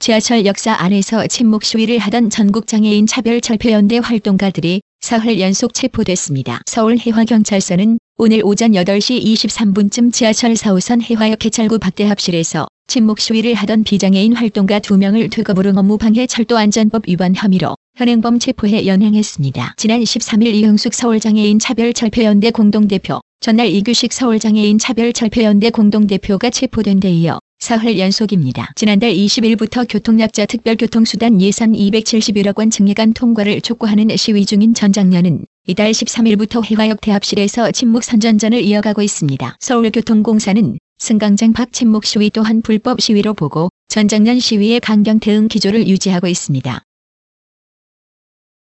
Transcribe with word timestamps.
지하철 0.00 0.46
역사 0.46 0.72
안에서 0.72 1.26
침묵 1.26 1.62
시위를 1.62 1.98
하던 1.98 2.30
전국장애인 2.30 3.06
차별철폐연대 3.06 3.98
활동가들이 3.98 4.80
사흘 5.02 5.38
연속 5.40 5.74
체포됐습니다. 5.74 6.62
서울 6.64 6.96
해화경찰서는 6.96 7.98
오늘 8.16 8.40
오전 8.42 8.72
8시 8.72 9.22
23분쯤 9.22 10.10
지하철 10.10 10.54
4호선 10.54 11.02
해화역 11.02 11.38
개찰구 11.40 11.78
박대합실에서 11.78 12.66
침묵 12.86 13.20
시위를 13.20 13.52
하던 13.52 13.84
비장애인 13.84 14.36
활동가 14.36 14.78
2명을 14.78 15.30
퇴거부릉 15.30 15.76
업무방해 15.76 16.26
철도안전법 16.26 17.02
위반 17.06 17.34
혐의로 17.36 17.74
현행범 17.98 18.38
체포해 18.38 18.86
연행했습니다. 18.86 19.74
지난 19.76 20.00
13일 20.00 20.54
이형숙 20.54 20.94
서울장애인 20.94 21.58
차별철폐연대 21.58 22.52
공동대표, 22.52 23.20
전날 23.40 23.66
이규식 23.66 24.14
서울장애인 24.14 24.78
차별철폐연대 24.78 25.68
공동대표가 25.68 26.48
체포된 26.48 27.00
데 27.00 27.10
이어 27.10 27.38
사흘 27.60 27.98
연속입니다. 27.98 28.72
지난달 28.74 29.12
20일부터 29.12 29.86
교통약자 29.86 30.46
특별교통수단 30.46 31.42
예산 31.42 31.72
271억 31.72 32.58
원 32.58 32.70
증액안 32.70 33.12
통과를 33.12 33.60
촉구하는 33.60 34.16
시위 34.16 34.46
중인 34.46 34.72
전 34.72 34.94
장년은 34.94 35.44
이달 35.66 35.90
13일부터 35.90 36.64
해화역 36.64 37.02
대합실에서 37.02 37.70
침묵 37.72 38.02
선전전을 38.02 38.62
이어가고 38.62 39.02
있습니다. 39.02 39.58
서울교통공사는 39.60 40.78
승강장 40.98 41.52
밖 41.52 41.74
침묵 41.74 42.06
시위 42.06 42.30
또한 42.30 42.62
불법 42.62 43.02
시위로 43.02 43.34
보고 43.34 43.68
전장연 43.88 44.40
시위에 44.40 44.80
강경 44.80 45.20
대응 45.20 45.46
기조를 45.48 45.86
유지하고 45.86 46.28
있습니다. 46.28 46.82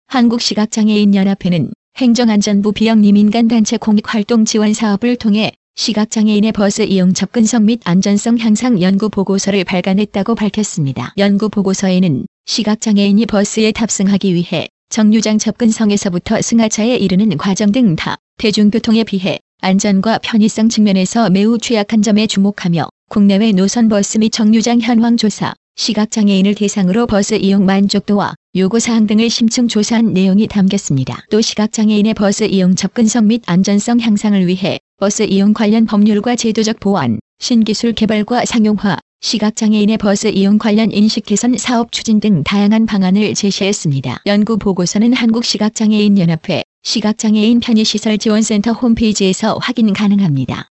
한국시각장애인연합회는 0.08 1.74
행정안전부 1.98 2.72
비영리 2.72 3.12
민간단체 3.12 3.76
공익활동 3.76 4.46
지원 4.46 4.74
사업을 4.74 5.18
통해 5.18 5.52
시각장애인의 5.78 6.54
버스 6.54 6.84
이용 6.84 7.14
접근성 7.14 7.66
및 7.66 7.82
안전성 7.84 8.38
향상 8.40 8.82
연구 8.82 9.10
보고서를 9.10 9.66
발간했다고 9.66 10.34
밝혔습니다. 10.34 11.14
연구 11.18 11.50
보고서에는 11.50 12.26
시각장애인이 12.46 13.26
버스에 13.26 13.74
탑승하기 13.74 14.34
위해 14.34 14.70
정류장 14.88 15.38
접근성에서부터 15.38 16.42
승하차에 16.42 16.96
이르는 16.96 17.36
과정 17.38 17.74
등 17.74 17.98
타 17.98 18.16
대중교통에 18.38 19.04
비해 19.04 19.40
안전과 19.62 20.20
편의성 20.20 20.70
측면에서 20.70 21.30
매우 21.30 21.58
취약한 21.58 22.02
점에 22.02 22.26
주목하며 22.26 22.88
국내외 23.10 23.52
노선 23.52 23.90
버스 23.90 24.18
및 24.18 24.32
정류장 24.32 24.80
현황 24.80 25.18
조사, 25.18 25.54
시각장애인을 25.76 26.56
대상으로 26.56 27.06
버스 27.06 27.34
이용 27.36 27.66
만족도와 27.66 28.34
요구사항 28.56 29.08
등을 29.08 29.30
심층 29.30 29.68
조사한 29.68 30.14
내용이 30.14 30.48
담겼습니다. 30.48 31.26
또 31.30 31.42
시각장애인의 31.42 32.14
버스 32.14 32.46
이용 32.46 32.76
접근성 32.76 33.28
및 33.28 33.44
안전성 33.46 34.00
향상을 34.00 34.48
위해 34.48 34.80
버스 34.98 35.24
이용 35.24 35.54
관련 35.54 35.86
법률과 35.86 36.38
제도적 36.38 36.80
보완, 36.80 37.20
신기술 37.40 37.92
개발과 37.92 38.46
상용화, 38.46 38.98
시각장애인의 39.20 39.98
버스 39.98 40.28
이용 40.28 40.58
관련 40.58 40.90
인식 40.94 41.26
개선 41.26 41.58
사업 41.58 41.92
추진 41.92 42.22
등 42.22 42.44
다양한 42.44 42.86
방안을 42.86 43.34
제시했습니다. 43.34 44.22
연구 44.26 44.58
보고서는 44.58 45.12
한국시각장애인연합회 45.12 46.64
시각장애인 46.84 47.60
편의시설 47.60 48.18
지원센터 48.18 48.72
홈페이지에서 48.72 49.58
확인 49.62 49.92
가능합니다. 49.92 50.70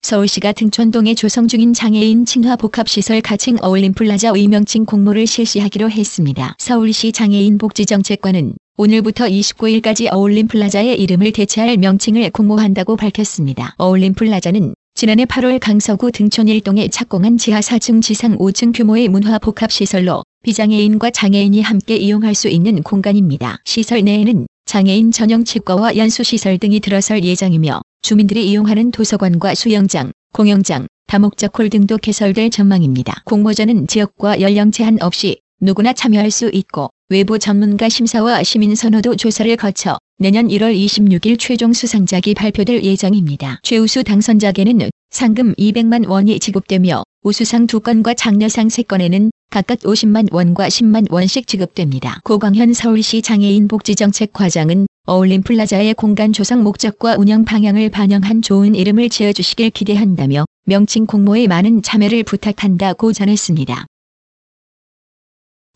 서울시가 0.00 0.52
등촌동에 0.52 1.14
조성 1.14 1.46
중인 1.46 1.74
장애인 1.74 2.24
친화 2.24 2.56
복합시설 2.56 3.20
가칭 3.20 3.58
어울림 3.60 3.92
플라자의 3.92 4.32
명칭 4.32 4.86
공모를 4.86 5.26
실시하기로 5.26 5.90
했습니다. 5.90 6.54
서울시 6.58 7.12
장애인 7.12 7.58
복지정책관은 7.58 8.54
오늘부터 8.80 9.26
29일까지 9.26 10.08
어울림 10.10 10.48
플라자의 10.48 10.98
이름을 11.02 11.32
대체할 11.32 11.76
명칭을 11.76 12.30
공모한다고 12.30 12.96
밝혔습니다. 12.96 13.74
어울림 13.76 14.14
플라자는 14.14 14.72
지난해 14.94 15.26
8월 15.26 15.58
강서구 15.60 16.10
등촌 16.12 16.48
일동에 16.48 16.88
착공한 16.88 17.36
지하 17.36 17.60
4층 17.60 18.00
지상 18.00 18.38
5층 18.38 18.74
규모의 18.74 19.08
문화 19.08 19.38
복합시설로 19.38 20.22
비장애인과 20.44 21.10
장애인이 21.10 21.60
함께 21.60 21.96
이용할 21.96 22.34
수 22.34 22.48
있는 22.48 22.82
공간입니다. 22.82 23.58
시설 23.66 24.00
내에는 24.02 24.46
장애인 24.64 25.12
전용 25.12 25.44
치과와 25.44 25.96
연수시설 25.96 26.56
등이 26.56 26.80
들어설 26.80 27.22
예정이며 27.22 27.82
주민들이 28.00 28.48
이용하는 28.48 28.92
도서관과 28.92 29.56
수영장, 29.56 30.10
공연장, 30.32 30.86
다목적 31.06 31.58
홀 31.58 31.68
등도 31.68 31.98
개설될 31.98 32.48
전망입니다. 32.48 33.24
공모전은 33.26 33.88
지역과 33.88 34.40
연령 34.40 34.70
제한 34.70 34.96
없이 35.02 35.38
누구나 35.60 35.92
참여할 35.92 36.30
수 36.30 36.48
있고 36.54 36.88
외부 37.12 37.40
전문가 37.40 37.88
심사와 37.88 38.44
시민 38.44 38.76
선호도 38.76 39.16
조사를 39.16 39.56
거쳐 39.56 39.98
내년 40.20 40.46
1월 40.46 40.72
26일 40.72 41.40
최종 41.40 41.72
수상작이 41.72 42.34
발표될 42.34 42.84
예정입니다. 42.84 43.58
최우수 43.64 44.04
당선작에는 44.04 44.88
상금 45.10 45.52
200만 45.56 46.08
원이 46.08 46.38
지급되며 46.38 47.02
우수상 47.24 47.66
2건과 47.66 48.16
장려상 48.16 48.68
3건에는 48.68 49.30
각각 49.50 49.80
50만 49.80 50.32
원과 50.32 50.68
10만 50.68 51.10
원씩 51.10 51.48
지급됩니다. 51.48 52.20
고광현 52.22 52.74
서울시 52.74 53.22
장애인 53.22 53.66
복지정책 53.66 54.32
과장은 54.32 54.86
어울림 55.06 55.42
플라자의 55.42 55.94
공간 55.94 56.32
조성 56.32 56.62
목적과 56.62 57.16
운영 57.18 57.44
방향을 57.44 57.90
반영한 57.90 58.40
좋은 58.42 58.76
이름을 58.76 59.08
지어주시길 59.08 59.70
기대한다며 59.70 60.44
명칭 60.64 61.06
공모에 61.06 61.48
많은 61.48 61.82
참여를 61.82 62.22
부탁한다고 62.22 63.12
전했습니다. 63.12 63.86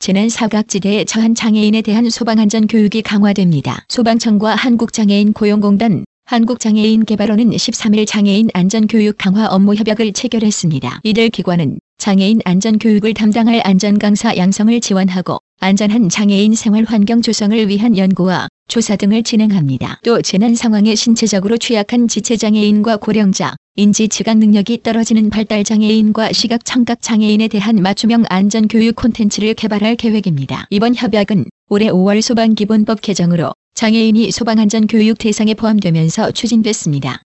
재난 0.04 0.28
사각지대에 0.28 1.06
처한 1.06 1.34
장애인에 1.34 1.80
대한 1.80 2.10
소방안전 2.10 2.66
교육이 2.66 3.00
강화됩니다. 3.00 3.86
소방청과 3.88 4.54
한국장애인 4.54 5.32
고용공단, 5.32 6.04
한국장애인개발원은 6.26 7.48
13일 7.48 8.06
장애인 8.06 8.50
안전교육 8.52 9.16
강화 9.16 9.46
업무 9.46 9.74
협약을 9.74 10.12
체결했습니다. 10.12 11.00
이들 11.04 11.30
기관은 11.30 11.78
장애인 11.96 12.40
안전교육을 12.44 13.14
담당할 13.14 13.62
안전강사 13.64 14.36
양성을 14.36 14.78
지원하고 14.82 15.38
안전한 15.60 16.10
장애인 16.10 16.54
생활 16.54 16.84
환경 16.84 17.22
조성을 17.22 17.66
위한 17.70 17.96
연구와 17.96 18.48
조사 18.68 18.96
등을 18.96 19.22
진행합니다. 19.22 20.00
또 20.04 20.20
재난 20.20 20.54
상황에 20.54 20.94
신체적으로 20.94 21.56
취약한 21.56 22.08
지체장애인과 22.08 22.98
고령자, 22.98 23.54
인지 23.76 24.06
지각 24.06 24.38
능력이 24.38 24.84
떨어지는 24.84 25.30
발달장애인과 25.30 26.30
시각 26.30 26.64
청각 26.64 27.02
장애인에 27.02 27.48
대한 27.48 27.74
맞춤형 27.74 28.22
안전교육 28.28 28.94
콘텐츠를 28.94 29.54
개발할 29.54 29.96
계획입니다. 29.96 30.68
이번 30.70 30.94
협약은 30.94 31.46
올해 31.70 31.88
5월 31.88 32.22
소방기본법 32.22 33.00
개정으로 33.00 33.52
장애인이 33.74 34.30
소방안전교육 34.30 35.18
대상에 35.18 35.54
포함되면서 35.54 36.30
추진됐습니다. 36.30 37.23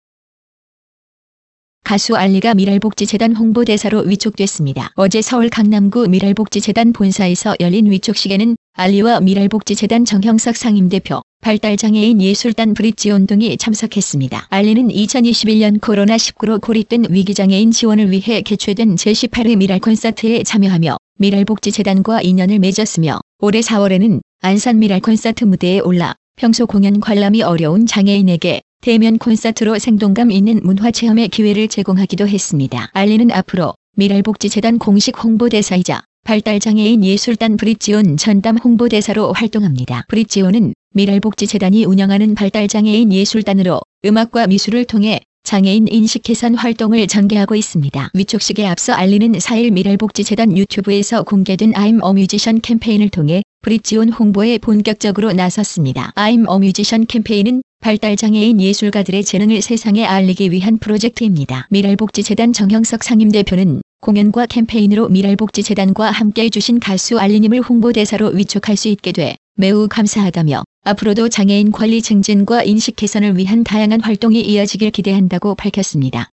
가수 1.87 2.17
알리가 2.17 2.55
미랄복지재단 2.55 3.37
홍보대사로 3.37 4.01
위촉됐습니다. 4.01 4.91
어제 4.97 5.23
서울 5.23 5.49
강남구 5.49 6.09
미랄복지재단 6.09 6.93
본사에서 6.93 7.55
열린 7.61 7.89
위촉식에는 7.89 8.57
알리와 8.73 9.21
미랄복지재단 9.21 10.05
정형석 10.05 10.57
상임대표, 10.57 11.23
발달장애인 11.43 12.21
예술단 12.21 12.75
브릿지온 12.75 13.29
등이 13.29 13.57
참석했습니다. 13.57 14.49
알리는 14.51 14.89
2021년 14.89 15.79
코로나19로 15.79 16.61
고립된 16.61 17.05
위기장애인 17.09 17.71
지원을 17.71 18.11
위해 18.11 18.43
개최된 18.43 18.97
제18회 18.97 19.57
미랄 19.57 19.79
콘서트에 19.79 20.43
참여하며 20.43 20.97
미랄복지재단과 21.21 22.21
인연을 22.21 22.59
맺었으며 22.59 23.21
올해 23.39 23.61
4월에는 23.61 24.23
안산 24.43 24.81
미랄 24.81 24.99
콘서트 24.99 25.45
무대에 25.45 25.79
올라 25.79 26.17
평소 26.35 26.67
공연 26.67 26.99
관람이 26.99 27.43
어려운 27.43 27.87
장애인에게 27.87 28.63
대면 28.87 29.19
콘서트로 29.19 29.81
생동감 29.81 30.31
있는 30.31 30.61
문화체험의 30.63 31.27
기회를 31.31 31.67
제공하기도 31.67 32.29
했습니다. 32.29 32.89
알리는 32.93 33.33
앞으로 33.33 33.75
미랄복지재단 33.97 34.79
공식 34.79 35.25
홍보대사이자 35.25 36.05
발달장애인 36.23 37.03
예술단 37.03 37.57
브릿지온 37.57 38.17
전담 38.17 38.57
홍보대사로 38.57 39.33
활동합니다. 39.33 40.05
브릿지온은 40.07 40.73
미랄복지재단이 40.95 41.85
운영하는 41.85 42.37
발달장애인 42.37 43.13
예술단으로 43.13 43.81
음악과 44.05 44.47
미술을 44.47 44.85
통해 44.85 45.21
장애인 45.47 45.87
인식 45.89 46.25
개선 46.25 46.57
활동을 46.57 47.07
전개하고 47.07 47.55
있습니다. 47.55 48.11
위촉식에 48.15 48.67
앞서 48.67 48.93
알리는 48.93 49.31
4일 49.31 49.71
미랄복지재단 49.71 50.59
유튜브에서 50.59 51.23
공개된 51.23 51.73
I'm 51.75 52.05
a 52.05 52.11
Musician 52.11 52.61
캠페인을 52.61 53.11
통해 53.11 53.45
브릿지온 53.63 54.09
홍보에 54.09 54.59
본격적으로 54.59 55.33
나섰습니다. 55.33 56.13
I'm 56.17 56.51
a 56.51 56.57
Musician 56.57 57.07
캠페인은 57.07 57.63
발달장애인 57.81 58.61
예술가들의 58.61 59.23
재능을 59.23 59.63
세상에 59.63 60.05
알리기 60.05 60.51
위한 60.51 60.79
프로젝트입니다. 60.79 61.69
미랄복지재단 61.71 62.53
정형석 62.53 63.05
상임대표는 63.05 63.83
공연과 64.01 64.47
캠페인으로 64.47 65.09
미랄복지재단과 65.11 66.11
함께 66.11 66.43
해주신 66.43 66.81
가수 66.81 67.21
알리님을 67.21 67.61
홍보대사로 67.61 68.31
위촉할 68.31 68.77
수 68.77 68.89
있게 68.89 69.13
돼 69.13 69.37
매우 69.59 69.89
감사하다며 69.89 70.65
앞으로도 70.85 71.31
장애인 71.31 71.73
권리 71.73 72.03
증진과 72.03 72.65
인식 72.65 72.95
개선을 72.95 73.39
위한 73.39 73.65
다양한 73.65 74.03
활동이 74.03 74.43
이어지길 74.43 74.91
기대한다고 74.91 75.55
밝혔습니다. 75.55 76.29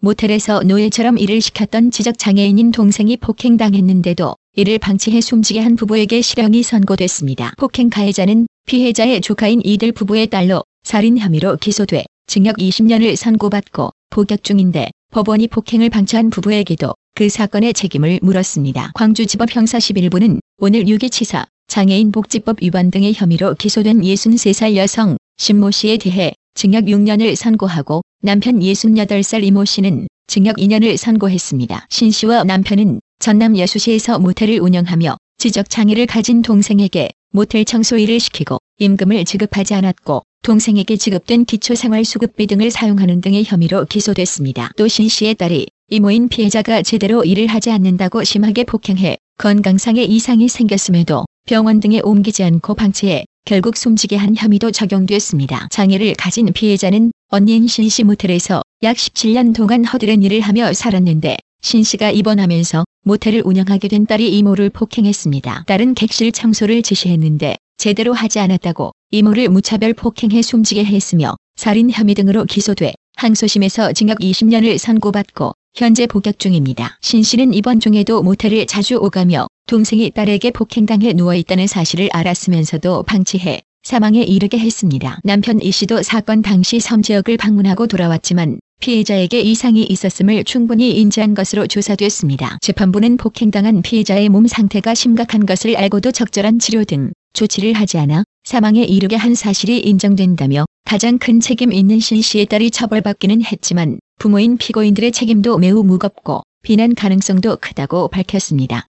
모텔에서 0.00 0.64
노예처럼 0.64 1.16
일을 1.16 1.40
시켰던 1.40 1.92
지적 1.92 2.18
장애인인 2.18 2.72
동생이 2.72 3.16
폭행당했는데도 3.18 4.34
이를 4.56 4.80
방치해 4.80 5.20
숨지게 5.20 5.60
한 5.60 5.76
부부에게 5.76 6.22
실형이 6.22 6.64
선고됐습니다. 6.64 7.52
폭행 7.56 7.88
가해자는 7.88 8.48
피해자의 8.66 9.20
조카인 9.20 9.60
이들 9.64 9.92
부부의 9.92 10.26
딸로 10.26 10.64
살인 10.82 11.18
혐의로 11.18 11.56
기소돼 11.56 12.04
징역 12.26 12.56
20년을 12.56 13.14
선고받고 13.14 13.90
복역 14.10 14.42
중인데 14.42 14.90
법원이 15.10 15.48
폭행을 15.48 15.88
방치한 15.88 16.28
부부에게도 16.28 16.92
그 17.14 17.30
사건의 17.30 17.72
책임을 17.72 18.20
물었습니다. 18.22 18.92
광주지법 18.94 19.56
형사 19.56 19.78
11부는 19.78 20.38
오늘 20.58 20.84
6일 20.84 21.10
치사 21.10 21.46
장애인 21.66 22.12
복지법 22.12 22.58
위반 22.62 22.90
등의 22.90 23.14
혐의로 23.14 23.54
기소된 23.54 24.02
63살 24.02 24.76
여성 24.76 25.16
신모 25.38 25.70
씨에 25.70 25.96
대해 25.96 26.32
징역 26.54 26.84
6년을 26.84 27.36
선고하고 27.36 28.02
남편 28.20 28.60
68살 28.60 29.44
이모 29.44 29.64
씨는 29.64 30.08
징역 30.26 30.56
2년을 30.56 30.98
선고했습니다. 30.98 31.86
신 31.88 32.10
씨와 32.10 32.44
남편은 32.44 33.00
전남 33.18 33.56
여수시에서 33.56 34.18
모텔을 34.18 34.60
운영하며 34.60 35.16
지적 35.38 35.70
장애를 35.70 36.04
가진 36.06 36.42
동생에게 36.42 37.10
모텔 37.30 37.64
청소 37.64 37.96
일을 37.96 38.20
시키고 38.20 38.58
임금을 38.78 39.24
지급하지 39.24 39.72
않았고 39.72 40.22
동생에게 40.42 40.96
지급된 40.96 41.44
기초생활수급비 41.44 42.46
등을 42.46 42.70
사용하는 42.70 43.20
등의 43.20 43.44
혐의로 43.44 43.84
기소됐습니다. 43.84 44.70
또 44.76 44.88
신 44.88 45.08
씨의 45.08 45.34
딸이 45.34 45.66
이모인 45.88 46.28
피해자가 46.28 46.82
제대로 46.82 47.24
일을 47.24 47.46
하지 47.48 47.70
않는다고 47.70 48.24
심하게 48.24 48.64
폭행해 48.64 49.16
건강상의 49.38 50.06
이상이 50.06 50.48
생겼음에도 50.48 51.24
병원 51.46 51.80
등에 51.80 52.00
옮기지 52.02 52.44
않고 52.44 52.74
방치해 52.74 53.24
결국 53.44 53.76
숨지게 53.76 54.16
한 54.16 54.34
혐의도 54.36 54.70
적용됐습니다. 54.70 55.68
장애를 55.70 56.14
가진 56.14 56.52
피해자는 56.52 57.12
언니인 57.28 57.66
신 57.66 57.88
씨 57.88 58.04
모텔에서 58.04 58.62
약 58.82 58.96
17년 58.96 59.54
동안 59.54 59.84
허드렛 59.84 60.22
일을 60.22 60.40
하며 60.40 60.72
살았는데 60.72 61.36
신 61.62 61.82
씨가 61.82 62.10
입원하면서 62.10 62.84
모텔을 63.04 63.42
운영하게 63.44 63.88
된 63.88 64.06
딸이 64.06 64.36
이모를 64.38 64.70
폭행했습니다. 64.70 65.64
딸은 65.66 65.94
객실 65.94 66.32
청소를 66.32 66.82
지시했는데 66.82 67.56
제대로 67.78 68.12
하지 68.12 68.40
않았다고 68.40 68.90
이모를 69.12 69.48
무차별 69.48 69.94
폭행해 69.94 70.42
숨지게 70.42 70.84
했으며 70.84 71.36
살인 71.54 71.90
혐의 71.90 72.16
등으로 72.16 72.44
기소돼 72.44 72.92
항소심에서 73.16 73.92
징역 73.92 74.18
20년을 74.18 74.78
선고받고 74.78 75.52
현재 75.76 76.06
복역 76.06 76.40
중입니다. 76.40 76.98
신 77.00 77.22
씨는 77.22 77.54
이번 77.54 77.78
중에도 77.78 78.22
모텔을 78.22 78.66
자주 78.66 78.96
오가며 78.96 79.46
동생이 79.68 80.10
딸에게 80.10 80.50
폭행당해 80.50 81.12
누워있다는 81.12 81.68
사실을 81.68 82.08
알았으면서도 82.12 83.04
방치해 83.04 83.62
사망에 83.84 84.22
이르게 84.22 84.58
했습니다. 84.58 85.20
남편 85.22 85.62
이 85.62 85.70
씨도 85.70 86.02
사건 86.02 86.42
당시 86.42 86.80
섬 86.80 87.00
지역을 87.00 87.36
방문하고 87.36 87.86
돌아왔지만 87.86 88.58
피해자에게 88.80 89.40
이상이 89.40 89.84
있었음을 89.84 90.42
충분히 90.44 90.98
인지한 90.98 91.34
것으로 91.34 91.68
조사됐습니다. 91.68 92.58
재판부는 92.60 93.16
폭행당한 93.18 93.82
피해자의 93.82 94.28
몸 94.28 94.48
상태가 94.48 94.94
심각한 94.94 95.46
것을 95.46 95.76
알고도 95.76 96.10
적절한 96.10 96.58
치료 96.58 96.84
등 96.84 97.12
조치를 97.38 97.74
하지 97.74 97.98
않아 97.98 98.24
사망에 98.42 98.82
이르게 98.82 99.14
한 99.14 99.34
사실이 99.34 99.78
인정된다며 99.78 100.64
가장 100.84 101.18
큰 101.18 101.38
책임 101.38 101.72
있는 101.72 102.00
신 102.00 102.20
씨의 102.20 102.46
딸이 102.46 102.72
처벌받기는 102.72 103.44
했지만 103.44 104.00
부모인 104.18 104.56
피고인들의 104.56 105.12
책임도 105.12 105.58
매우 105.58 105.84
무겁고 105.84 106.42
비난 106.62 106.94
가능성도 106.94 107.58
크다고 107.60 108.08
밝혔습니다. 108.08 108.86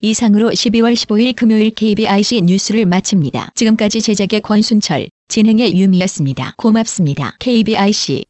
이상으로 0.00 0.50
12월 0.50 0.94
15일 0.94 1.36
금요일 1.36 1.70
KBIC 1.70 2.42
뉴스를 2.42 2.86
마칩니다. 2.86 3.50
지금까지 3.54 4.00
제작의 4.00 4.40
권순철, 4.40 5.08
진행의 5.28 5.76
유미였습니다. 5.76 6.54
고맙습니다. 6.56 7.36
KBIC 7.40 8.24